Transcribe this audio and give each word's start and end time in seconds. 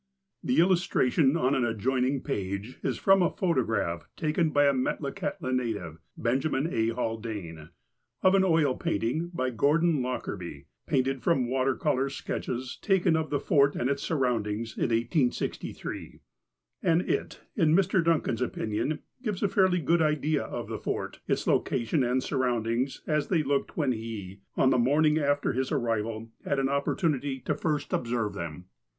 The 0.43 0.57
illustration, 0.57 1.37
on 1.37 1.53
an 1.53 1.63
adjoining 1.63 2.21
page, 2.23 2.79
is 2.81 2.97
from 2.97 3.21
a 3.21 3.29
photo 3.29 3.61
graph 3.63 4.09
taken 4.17 4.49
by 4.49 4.63
a 4.65 4.73
Metlakahtla 4.73 5.53
native, 5.55 5.99
Benjamin 6.17 6.65
A. 6.73 6.87
Hal 6.95 7.17
dane, 7.17 7.69
of 8.23 8.33
an 8.33 8.43
oil 8.43 8.75
painting 8.75 9.29
by 9.31 9.51
Gordon 9.51 10.01
Lockerby, 10.01 10.65
painted 10.87 11.21
from 11.21 11.47
water 11.47 11.75
colour 11.75 12.09
sketches 12.09 12.79
taken 12.81 13.15
of 13.15 13.29
the 13.29 13.39
Fort 13.39 13.75
and 13.75 13.91
its 13.91 14.01
sur 14.01 14.15
roundings 14.15 14.75
in 14.75 14.85
1863, 14.85 16.21
and 16.81 17.01
it, 17.03 17.41
in 17.55 17.75
Mr. 17.75 18.03
Duncan's 18.03 18.41
opinion, 18.41 19.01
gives 19.21 19.43
a 19.43 19.47
fairly 19.47 19.79
good 19.79 20.01
idea 20.01 20.41
of 20.41 20.67
the 20.67 20.79
Fort, 20.79 21.19
its 21.27 21.45
location 21.45 22.03
and 22.03 22.23
surround 22.23 22.65
ings, 22.65 23.03
as 23.05 23.27
they 23.27 23.43
looked 23.43 23.77
when 23.77 23.91
he, 23.91 24.39
on 24.57 24.71
the 24.71 24.79
morning 24.79 25.19
after 25.19 25.53
his 25.53 25.71
arrival, 25.71 26.31
had 26.43 26.57
an 26.57 26.65
opi^ortunity 26.69 27.45
to 27.45 27.53
first 27.53 27.93
observe 27.93 28.33
them. 28.33 28.65